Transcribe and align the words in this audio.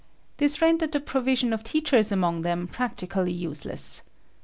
This 0.37 0.63
rendered 0.63 0.93
the 0.93 0.99
provision 0.99 1.53
of 1.53 1.61
teachers 1.63 2.11
among 2.11 2.41
them 2.41 2.67
practically 2.67 3.31
useless. 3.33 4.01